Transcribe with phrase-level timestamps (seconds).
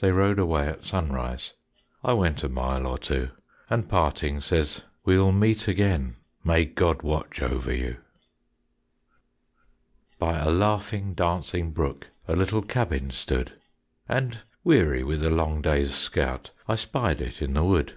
[0.00, 1.52] They rode away at sunrise,
[2.02, 3.30] I went a mile or two,
[3.70, 7.98] And parting says, "We will meet again; May God watch over you."
[10.18, 13.52] By a laughing, dancing brook A little cabin stood,
[14.08, 17.94] And weary with a long day's scout, I spied it in the wood.